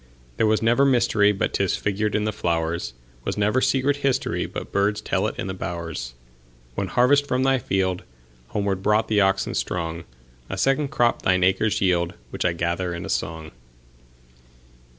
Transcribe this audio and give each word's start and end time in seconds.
There 0.37 0.47
was 0.47 0.63
never 0.63 0.83
mysteryBut 0.83 1.53
'tis 1.53 1.75
figured 1.77 2.15
in 2.15 2.23
the 2.23 2.31
flowers; 2.33 2.93
SWas 3.23 3.37
never 3.37 3.61
secret 3.61 3.97
historyBut 3.97 4.71
birds 4.71 4.99
tell 4.99 5.27
it 5.27 5.35
in 5.37 5.45
the 5.45 5.53
bowers. 5.53 6.15
One 6.73 6.87
harvest 6.87 7.27
from 7.27 7.43
thy 7.43 7.59
fieldHomeward 7.59 8.81
brought 8.81 9.09
the 9.09 9.21
oxen 9.21 9.53
strong;A 9.53 10.57
second 10.57 10.87
crop 10.87 11.21
thine 11.21 11.43
acres 11.43 11.81
yield, 11.81 12.15
Which 12.31 12.45
I 12.45 12.53
gather 12.53 12.95
in 12.95 13.05
a 13.05 13.09
song. 13.09 13.51